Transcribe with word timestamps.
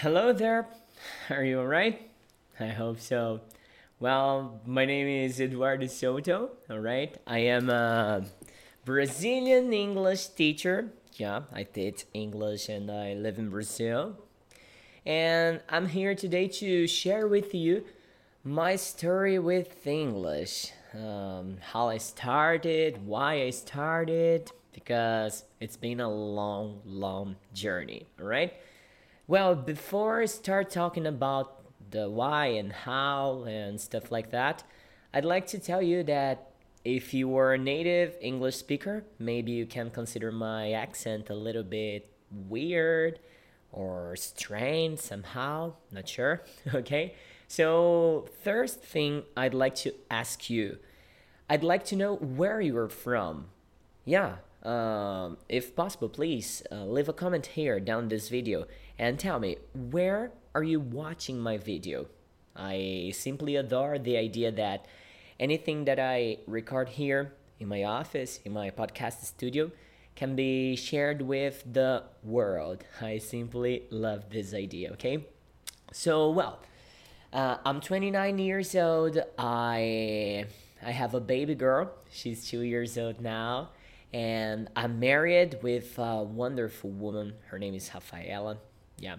hello 0.00 0.32
there. 0.32 0.66
Are 1.28 1.44
you 1.44 1.58
alright? 1.58 2.10
I 2.58 2.68
hope 2.68 3.00
so. 3.00 3.42
Well, 3.98 4.58
my 4.64 4.86
name 4.86 5.06
is 5.06 5.38
Eduardo 5.38 5.88
Soto, 5.88 6.52
alright? 6.70 7.18
I 7.26 7.40
am 7.40 7.68
a 7.68 8.24
Brazilian 8.86 9.74
English 9.74 10.28
teacher. 10.28 10.88
Yeah, 11.16 11.42
I 11.52 11.64
teach 11.64 12.06
English 12.14 12.70
and 12.70 12.90
I 12.90 13.12
live 13.12 13.38
in 13.38 13.50
Brazil. 13.50 14.16
And 15.04 15.60
I'm 15.68 15.88
here 15.88 16.14
today 16.14 16.48
to 16.48 16.86
share 16.86 17.28
with 17.28 17.54
you 17.54 17.84
my 18.42 18.76
story 18.76 19.38
with 19.38 19.86
English. 19.86 20.72
Um, 20.94 21.58
how 21.60 21.88
I 21.88 21.98
started, 21.98 23.06
why 23.06 23.42
I 23.42 23.50
started, 23.50 24.50
because 24.72 25.44
it's 25.60 25.76
been 25.76 26.00
a 26.00 26.08
long, 26.10 26.80
long 26.86 27.36
journey, 27.52 28.06
alright? 28.18 28.54
Well, 29.30 29.54
before 29.54 30.22
I 30.22 30.24
start 30.24 30.70
talking 30.70 31.06
about 31.06 31.62
the 31.92 32.10
why 32.10 32.46
and 32.46 32.72
how 32.72 33.44
and 33.46 33.80
stuff 33.80 34.10
like 34.10 34.32
that, 34.32 34.64
I'd 35.14 35.24
like 35.24 35.46
to 35.54 35.60
tell 35.60 35.80
you 35.80 36.02
that 36.02 36.50
if 36.84 37.14
you 37.14 37.36
are 37.36 37.52
a 37.54 37.56
native 37.56 38.16
English 38.20 38.56
speaker, 38.56 39.04
maybe 39.20 39.52
you 39.52 39.66
can 39.66 39.90
consider 39.90 40.32
my 40.32 40.72
accent 40.72 41.30
a 41.30 41.36
little 41.36 41.62
bit 41.62 42.12
weird 42.48 43.20
or 43.70 44.16
strange 44.16 44.98
somehow, 44.98 45.74
not 45.92 46.08
sure, 46.08 46.42
okay? 46.74 47.14
So, 47.46 48.26
first 48.42 48.82
thing 48.82 49.22
I'd 49.36 49.54
like 49.54 49.76
to 49.86 49.92
ask 50.10 50.50
you, 50.50 50.78
I'd 51.48 51.62
like 51.62 51.84
to 51.84 51.94
know 51.94 52.16
where 52.16 52.60
you're 52.60 52.88
from. 52.88 53.50
Yeah, 54.04 54.38
um, 54.62 55.38
if 55.48 55.74
possible, 55.74 56.08
please 56.08 56.62
uh, 56.70 56.84
leave 56.84 57.08
a 57.08 57.12
comment 57.12 57.46
here 57.46 57.80
down 57.80 58.08
this 58.08 58.28
video 58.28 58.66
and 58.98 59.18
tell 59.18 59.40
me 59.40 59.56
where 59.74 60.32
are 60.54 60.62
you 60.62 60.80
watching 60.80 61.38
my 61.38 61.56
video? 61.56 62.06
I 62.54 63.12
simply 63.14 63.56
adore 63.56 63.98
the 63.98 64.18
idea 64.18 64.52
that 64.52 64.84
anything 65.38 65.86
that 65.86 65.98
I 65.98 66.38
record 66.46 66.90
here 66.90 67.32
in 67.58 67.68
my 67.68 67.84
office, 67.84 68.40
in 68.44 68.52
my 68.52 68.70
podcast 68.70 69.24
studio, 69.24 69.70
can 70.14 70.36
be 70.36 70.76
shared 70.76 71.22
with 71.22 71.64
the 71.72 72.02
world. 72.22 72.84
I 73.00 73.16
simply 73.16 73.84
love 73.90 74.28
this 74.28 74.52
idea, 74.52 74.92
okay? 74.92 75.24
So, 75.92 76.30
well, 76.30 76.58
uh, 77.32 77.56
I'm 77.64 77.80
29 77.80 78.38
years 78.38 78.74
old. 78.74 79.22
I 79.38 80.44
I 80.84 80.90
have 80.90 81.14
a 81.14 81.20
baby 81.20 81.54
girl. 81.54 81.92
She's 82.10 82.46
2 82.48 82.60
years 82.60 82.98
old 82.98 83.20
now 83.22 83.70
and 84.12 84.68
I'm 84.74 84.98
married 84.98 85.58
with 85.62 85.98
a 85.98 86.22
wonderful 86.22 86.90
woman. 86.90 87.34
Her 87.46 87.58
name 87.58 87.74
is 87.74 87.90
Rafaela. 87.92 88.58
Yeah, 88.98 89.16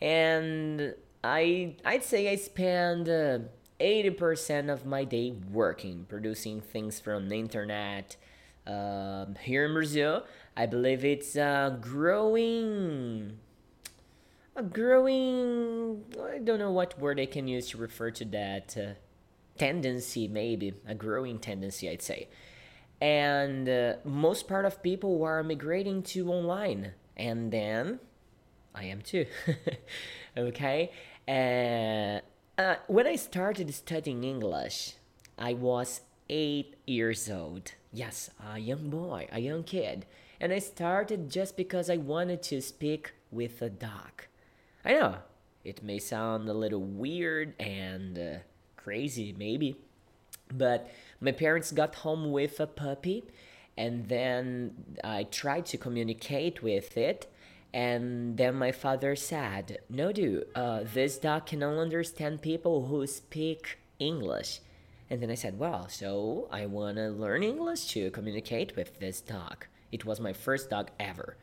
and 0.00 0.94
I 1.22 1.76
I'd 1.84 2.04
say 2.04 2.30
I 2.30 2.36
spend 2.36 3.08
uh, 3.08 3.38
eighty 3.80 4.10
percent 4.10 4.70
of 4.70 4.84
my 4.84 5.04
day 5.04 5.34
working, 5.52 6.06
producing 6.08 6.60
things 6.60 7.00
from 7.00 7.28
the 7.28 7.36
internet. 7.36 8.16
Um, 8.66 9.36
here 9.40 9.64
in 9.66 9.74
Brazil, 9.74 10.24
I 10.56 10.66
believe 10.66 11.04
it's 11.04 11.36
a 11.36 11.78
growing, 11.80 13.38
a 14.56 14.62
growing. 14.64 16.04
I 16.20 16.38
don't 16.38 16.58
know 16.58 16.72
what 16.72 16.98
word 16.98 17.20
I 17.20 17.26
can 17.26 17.46
use 17.46 17.68
to 17.70 17.78
refer 17.78 18.10
to 18.10 18.24
that 18.24 18.76
uh, 18.76 18.94
tendency. 19.56 20.26
Maybe 20.26 20.74
a 20.84 20.96
growing 20.96 21.38
tendency, 21.38 21.88
I'd 21.88 22.02
say 22.02 22.28
and 23.00 23.68
uh, 23.68 23.94
most 24.04 24.48
part 24.48 24.64
of 24.64 24.82
people 24.82 25.18
were 25.18 25.42
migrating 25.42 26.02
to 26.02 26.30
online. 26.30 26.92
And 27.16 27.50
then 27.50 28.00
i 28.74 28.84
am 28.84 29.00
too. 29.02 29.26
Okay? 30.38 30.90
Uh, 31.26 32.20
uh, 32.60 32.76
when 32.86 33.06
i 33.06 33.16
started 33.16 33.72
studying 33.74 34.22
english 34.22 34.94
i 35.38 35.52
was 35.54 36.02
eight 36.28 36.76
years 36.86 37.30
old. 37.30 37.72
Yes 37.92 38.30
a 38.52 38.58
young 38.58 38.90
boy 38.90 39.28
a 39.32 39.40
young 39.40 39.62
kid. 39.64 40.06
And 40.40 40.52
i 40.52 40.58
started 40.58 41.30
just 41.30 41.56
because 41.56 41.88
i 41.90 41.96
wanted 41.96 42.42
to 42.44 42.60
speak 42.60 43.12
with 43.30 43.60
a 43.62 43.70
dog 43.70 44.24
i 44.84 44.92
know 44.92 45.16
it 45.64 45.82
may 45.82 45.98
sound 45.98 46.48
a 46.48 46.54
little 46.54 46.82
weird 46.82 47.54
and 47.60 48.18
uh, 48.18 48.38
crazy 48.76 49.34
maybe 49.36 49.76
but 50.52 50.90
my 51.20 51.32
parents 51.32 51.72
got 51.72 51.94
home 51.96 52.30
with 52.30 52.60
a 52.60 52.66
puppy, 52.66 53.24
and 53.76 54.08
then 54.08 54.98
I 55.04 55.24
tried 55.24 55.66
to 55.66 55.78
communicate 55.78 56.62
with 56.62 56.96
it. 56.96 57.30
And 57.74 58.36
then 58.38 58.54
my 58.54 58.72
father 58.72 59.16
said, 59.16 59.78
No, 59.90 60.12
dude, 60.12 60.46
uh, 60.54 60.80
this 60.84 61.18
dog 61.18 61.46
can 61.46 61.62
only 61.62 61.82
understand 61.82 62.40
people 62.40 62.86
who 62.86 63.06
speak 63.06 63.78
English. 63.98 64.60
And 65.10 65.22
then 65.22 65.30
I 65.30 65.34
said, 65.34 65.58
Well, 65.58 65.88
so 65.88 66.48
I 66.50 66.66
want 66.66 66.96
to 66.96 67.08
learn 67.08 67.42
English 67.42 67.88
to 67.92 68.10
communicate 68.10 68.76
with 68.76 68.98
this 68.98 69.20
dog. 69.20 69.66
It 69.92 70.04
was 70.04 70.20
my 70.20 70.32
first 70.32 70.70
dog 70.70 70.90
ever. 70.98 71.36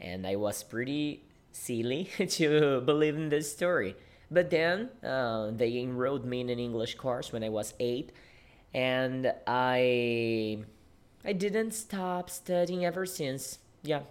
And 0.00 0.26
I 0.26 0.36
was 0.36 0.62
pretty 0.62 1.24
silly 1.52 2.04
to 2.28 2.80
believe 2.82 3.16
in 3.16 3.28
this 3.28 3.52
story. 3.52 3.96
But 4.30 4.50
then 4.50 4.90
uh, 5.02 5.50
they 5.50 5.78
enrolled 5.78 6.24
me 6.24 6.40
in 6.40 6.50
an 6.50 6.58
English 6.58 6.96
course 6.96 7.32
when 7.32 7.44
I 7.44 7.50
was 7.50 7.74
eight, 7.78 8.12
and 8.74 9.32
I 9.46 10.64
I 11.24 11.32
didn't 11.32 11.72
stop 11.72 12.28
studying 12.28 12.84
ever 12.84 13.06
since. 13.06 13.58
Yeah. 13.82 14.02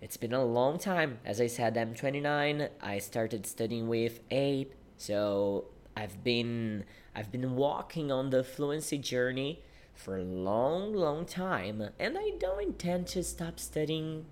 It's 0.00 0.16
been 0.16 0.32
a 0.32 0.44
long 0.44 0.78
time. 0.78 1.18
As 1.24 1.40
I 1.40 1.46
said, 1.46 1.76
I'm 1.76 1.94
29. 1.94 2.68
I 2.80 2.98
started 2.98 3.46
studying 3.46 3.88
with 3.88 4.20
8. 4.30 4.72
So, 4.98 5.66
I've 5.96 6.22
been 6.22 6.84
I've 7.14 7.32
been 7.32 7.56
walking 7.56 8.12
on 8.12 8.30
the 8.30 8.44
fluency 8.44 8.98
journey 8.98 9.62
for 9.94 10.18
a 10.18 10.22
long, 10.22 10.92
long 10.92 11.24
time, 11.24 11.88
and 11.98 12.18
I 12.18 12.32
don't 12.38 12.62
intend 12.62 13.06
to 13.08 13.22
stop 13.22 13.58
studying 13.58 14.26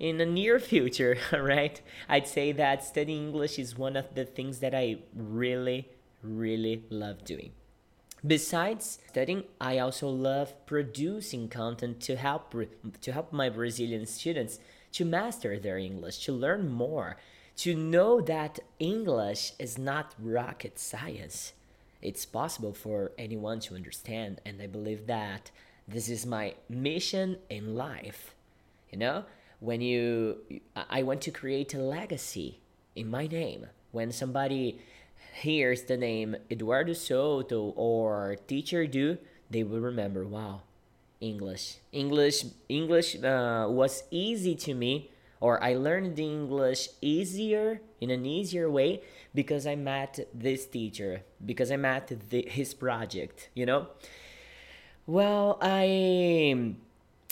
in 0.00 0.16
the 0.16 0.24
near 0.24 0.58
future, 0.58 1.18
right? 1.32 1.80
I'd 2.08 2.26
say 2.26 2.52
that 2.52 2.82
studying 2.82 3.26
English 3.26 3.58
is 3.58 3.76
one 3.76 3.96
of 3.96 4.14
the 4.14 4.24
things 4.24 4.60
that 4.60 4.74
I 4.74 5.00
really, 5.14 5.90
really 6.22 6.84
love 6.88 7.24
doing. 7.24 7.52
Besides 8.24 9.00
studying, 9.08 9.44
I 9.60 9.78
also 9.78 10.08
love 10.08 10.54
producing 10.66 11.48
content 11.48 12.00
to 12.02 12.16
help 12.16 12.54
to 13.00 13.12
help 13.12 13.32
my 13.32 13.48
Brazilian 13.48 14.06
students 14.06 14.60
to 14.92 15.04
master 15.04 15.58
their 15.58 15.78
English, 15.78 16.24
to 16.26 16.32
learn 16.32 16.68
more, 16.68 17.16
to 17.56 17.74
know 17.74 18.20
that 18.20 18.60
English 18.78 19.52
is 19.58 19.76
not 19.76 20.14
rocket 20.20 20.78
science. 20.78 21.52
It's 22.00 22.24
possible 22.24 22.72
for 22.72 23.12
anyone 23.18 23.58
to 23.60 23.74
understand, 23.74 24.40
and 24.46 24.62
I 24.62 24.66
believe 24.66 25.06
that 25.06 25.50
this 25.88 26.08
is 26.08 26.24
my 26.24 26.54
mission 26.68 27.38
in 27.50 27.74
life. 27.74 28.34
You 28.90 28.98
know, 28.98 29.24
when 29.58 29.80
you 29.80 30.38
I 30.76 31.02
want 31.02 31.22
to 31.22 31.30
create 31.32 31.74
a 31.74 31.78
legacy 31.78 32.60
in 32.94 33.10
my 33.10 33.26
name. 33.26 33.66
When 33.90 34.12
somebody 34.12 34.80
hears 35.32 35.84
the 35.84 35.96
name 35.96 36.36
Eduardo 36.50 36.92
Soto 36.92 37.72
or 37.76 38.36
Teacher 38.46 38.86
Do, 38.86 39.18
they 39.50 39.62
will 39.62 39.80
remember, 39.80 40.26
wow, 40.26 40.62
English. 41.20 41.76
English 41.92 42.44
English 42.68 43.16
uh, 43.22 43.66
was 43.68 44.04
easy 44.10 44.54
to 44.56 44.74
me 44.74 45.10
or 45.42 45.62
I 45.62 45.74
learned 45.74 46.14
the 46.14 46.24
English 46.24 46.88
easier 47.00 47.80
in 48.00 48.10
an 48.10 48.24
easier 48.24 48.70
way 48.70 49.02
because 49.34 49.66
I 49.66 49.74
met 49.74 50.28
this 50.32 50.66
teacher, 50.66 51.22
because 51.44 51.72
I 51.72 51.76
met 51.76 52.12
the, 52.30 52.46
his 52.48 52.74
project, 52.74 53.50
you 53.52 53.66
know? 53.66 53.88
Well, 55.04 55.58
I 55.60 56.74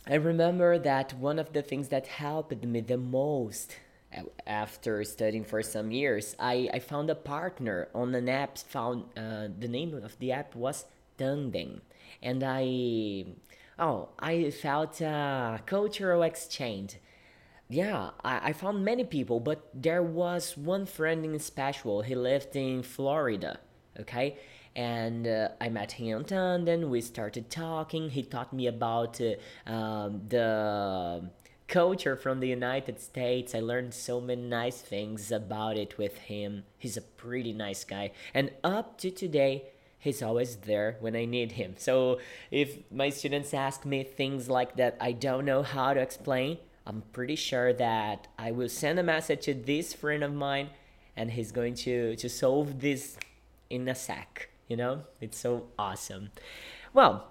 I 0.08 0.14
remember 0.14 0.76
that 0.76 1.14
one 1.14 1.38
of 1.38 1.52
the 1.52 1.62
things 1.62 1.88
that 1.88 2.08
helped 2.08 2.64
me 2.64 2.80
the 2.80 2.96
most 2.98 3.76
after 4.46 5.04
studying 5.04 5.44
for 5.44 5.62
some 5.62 5.90
years, 5.90 6.34
I, 6.38 6.68
I 6.72 6.78
found 6.80 7.10
a 7.10 7.14
partner 7.14 7.88
on 7.94 8.14
an 8.14 8.28
app. 8.28 8.58
Found 8.58 9.04
uh, 9.16 9.48
the 9.58 9.68
name 9.68 9.94
of 9.94 10.18
the 10.18 10.32
app 10.32 10.54
was 10.54 10.86
Tandem, 11.18 11.80
and 12.22 12.42
I 12.44 13.26
oh 13.78 14.08
I 14.18 14.50
felt 14.50 15.00
a 15.00 15.60
cultural 15.66 16.22
exchange. 16.22 16.96
Yeah, 17.68 18.10
I, 18.24 18.50
I 18.50 18.52
found 18.52 18.84
many 18.84 19.04
people, 19.04 19.38
but 19.38 19.68
there 19.72 20.02
was 20.02 20.56
one 20.56 20.86
friend 20.86 21.24
in 21.24 21.38
special. 21.38 22.02
He 22.02 22.16
lived 22.16 22.56
in 22.56 22.82
Florida. 22.82 23.60
Okay, 23.98 24.38
and 24.74 25.26
uh, 25.26 25.48
I 25.60 25.68
met 25.68 25.92
him 25.92 26.16
on 26.18 26.24
Tandem. 26.24 26.90
We 26.90 27.00
started 27.00 27.50
talking. 27.50 28.10
He 28.10 28.22
taught 28.22 28.52
me 28.52 28.66
about 28.66 29.20
uh, 29.20 29.70
um, 29.70 30.22
the 30.28 31.30
culture 31.70 32.16
from 32.16 32.40
the 32.40 32.48
United 32.48 33.00
States. 33.00 33.54
I 33.54 33.60
learned 33.60 33.94
so 33.94 34.20
many 34.20 34.42
nice 34.42 34.80
things 34.82 35.32
about 35.32 35.78
it 35.78 35.96
with 35.96 36.18
him. 36.18 36.64
He's 36.76 36.96
a 36.96 37.02
pretty 37.02 37.52
nice 37.52 37.84
guy. 37.84 38.10
And 38.34 38.50
up 38.62 38.98
to 38.98 39.10
today, 39.10 39.70
he's 39.98 40.20
always 40.20 40.56
there 40.56 40.96
when 41.00 41.14
I 41.14 41.24
need 41.24 41.52
him. 41.52 41.76
So 41.78 42.18
if 42.50 42.78
my 42.90 43.08
students 43.08 43.54
ask 43.54 43.86
me 43.86 44.02
things 44.02 44.50
like 44.50 44.76
that 44.76 44.96
I 45.00 45.12
don't 45.12 45.44
know 45.44 45.62
how 45.62 45.94
to 45.94 46.00
explain, 46.00 46.58
I'm 46.86 47.02
pretty 47.12 47.36
sure 47.36 47.72
that 47.74 48.26
I 48.36 48.50
will 48.50 48.68
send 48.68 48.98
a 48.98 49.04
message 49.04 49.44
to 49.44 49.54
this 49.54 49.94
friend 49.94 50.24
of 50.24 50.34
mine 50.34 50.70
and 51.16 51.30
he's 51.30 51.52
going 51.52 51.74
to, 51.86 52.16
to 52.16 52.28
solve 52.28 52.80
this 52.80 53.16
in 53.68 53.88
a 53.88 53.94
sec. 53.94 54.48
You 54.66 54.76
know, 54.76 55.02
it's 55.20 55.38
so 55.38 55.66
awesome. 55.78 56.30
Well, 56.92 57.30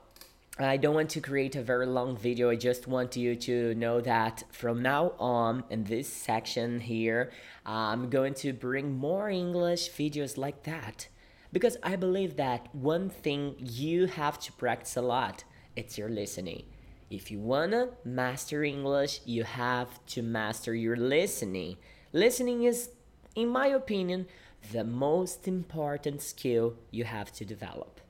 I 0.58 0.76
don't 0.78 0.96
want 0.96 1.10
to 1.12 1.22
create 1.22 1.56
a 1.56 1.62
very 1.62 1.86
long 1.86 2.18
video. 2.18 2.50
I 2.50 2.56
just 2.56 2.88
want 2.88 3.16
you 3.16 3.36
to 3.36 3.76
know 3.76 4.02
that 4.02 4.44
from 4.52 4.82
now 4.82 5.14
on 5.18 5.64
in 5.70 5.86
this 5.86 6.10
section 6.10 6.82
here, 6.82 7.32
I'm 7.66 8.10
going 8.10 8.34
to 8.36 8.52
bring 8.52 8.98
more 8.98 9.30
English 9.30 9.92
videos 9.92 10.38
like 10.38 10.64
that. 10.64 11.08
Because 11.54 11.78
I 11.82 11.96
believe 11.96 12.36
that 12.36 12.74
one 12.76 13.10
thing 13.10 13.56
you 13.58 14.08
have 14.08 14.40
to 14.42 14.52
practice 14.52 14.98
a 14.98 15.02
lot, 15.02 15.46
it's 15.76 15.98
your 15.98 16.10
listening. 16.10 16.66
If 17.10 17.32
you 17.32 17.40
wanna 17.40 17.90
master 18.04 18.64
English, 18.64 19.22
you 19.26 19.44
have 19.44 20.06
to 20.08 20.22
master 20.22 20.76
your 20.76 20.96
listening. 20.96 21.78
Listening 22.12 22.64
is, 22.64 22.90
in 23.34 23.48
my 23.48 23.68
opinion, 23.68 24.28
the 24.72 24.84
most 24.84 25.48
important 25.48 26.22
skill 26.22 26.76
you 26.92 27.06
have 27.06 27.32
to 27.34 27.46
develop. 27.46 28.02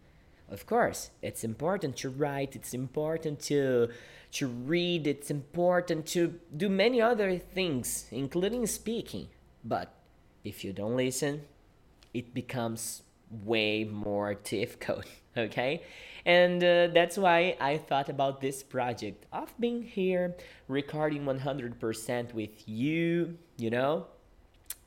Of 0.51 0.65
course, 0.65 1.11
it's 1.21 1.43
important 1.43 1.95
to 1.97 2.09
write, 2.09 2.55
it's 2.55 2.73
important 2.73 3.39
to 3.41 3.89
to 4.31 4.47
read, 4.47 5.07
it's 5.07 5.31
important 5.31 6.05
to 6.05 6.39
do 6.55 6.69
many 6.69 7.01
other 7.01 7.37
things, 7.37 8.05
including 8.11 8.67
speaking. 8.67 9.27
But 9.63 9.91
if 10.43 10.63
you 10.63 10.71
don't 10.71 10.95
listen, 10.95 11.41
it 12.13 12.33
becomes 12.33 13.01
way 13.43 13.83
more 13.83 14.33
difficult, 14.43 15.05
okay? 15.37 15.81
And 16.25 16.63
uh, 16.63 16.87
that's 16.87 17.17
why 17.17 17.57
I 17.59 17.77
thought 17.77 18.09
about 18.09 18.39
this 18.41 18.61
project 18.61 19.25
of 19.33 19.51
being 19.59 19.81
here, 19.81 20.35
recording 20.67 21.25
100% 21.25 22.33
with 22.33 22.67
you, 22.67 23.37
you 23.57 23.69
know? 23.71 24.07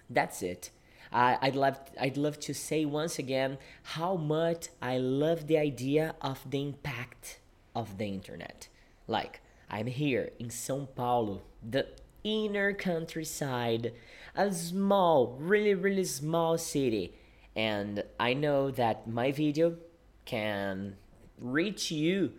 That's 0.09 0.43
it. 0.43 0.71
I'd 1.13 1.57
love 1.57 1.79
I'd 2.01 2.17
love 2.17 2.41
to 2.41 2.55
say 2.55 2.85
once 2.85 3.19
again 3.19 3.59
how 3.83 4.17
much 4.17 4.69
I 4.81 4.99
love 4.99 5.47
the 5.47 5.59
idea 5.59 6.15
of 6.21 6.51
the 6.51 6.63
impact 6.63 7.41
of 7.75 7.99
the 7.99 8.07
internet. 8.07 8.69
Like 9.07 9.41
I'm 9.71 9.87
here 9.87 10.31
in 10.39 10.49
São 10.49 10.89
Paulo, 10.95 11.43
the 11.63 11.87
inner 12.25 12.73
countryside, 12.73 13.93
a 14.35 14.53
small, 14.53 15.37
really 15.39 15.75
really 15.75 16.05
small 16.05 16.57
city 16.57 17.15
and 17.55 18.03
I 18.19 18.35
know 18.35 18.71
that 18.71 19.07
my 19.07 19.33
video 19.33 19.77
can 20.25 20.97
reach 21.39 21.91
you 21.91 22.33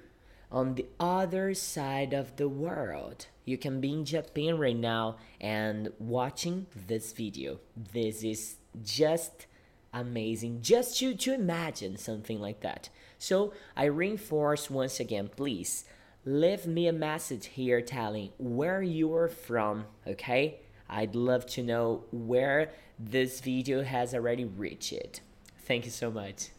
on 0.51 0.75
the 0.75 0.85
other 0.99 1.53
side 1.53 2.13
of 2.13 2.35
the 2.37 2.47
world. 2.47 3.27
You 3.45 3.57
can 3.57 3.81
be 3.81 3.91
in 3.91 4.05
Japan 4.05 4.57
right 4.57 4.75
now 4.75 5.17
and 5.41 5.91
watching 5.99 6.67
this 6.87 7.11
video. 7.11 7.59
This 7.75 8.23
is 8.23 8.55
just 8.81 9.47
amazing 9.93 10.61
just 10.61 10.97
to, 10.99 11.13
to 11.13 11.33
imagine 11.33 11.97
something 11.97 12.39
like 12.39 12.61
that. 12.61 12.89
So 13.19 13.53
I 13.75 13.85
reinforce 13.85 14.69
once 14.69 14.99
again, 14.99 15.29
please 15.35 15.85
leave 16.25 16.65
me 16.65 16.87
a 16.87 16.93
message 16.93 17.47
here 17.47 17.81
telling 17.81 18.31
where 18.37 18.81
you 18.81 19.13
are 19.15 19.27
from, 19.27 19.85
okay? 20.07 20.59
I'd 20.89 21.15
love 21.15 21.45
to 21.47 21.63
know 21.63 22.03
where 22.11 22.71
this 22.99 23.41
video 23.41 23.83
has 23.83 24.13
already 24.13 24.45
reached. 24.45 24.93
It. 24.93 25.21
Thank 25.65 25.85
you 25.85 25.91
so 25.91 26.11
much. 26.11 26.49